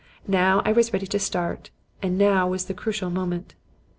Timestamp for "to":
1.05-1.19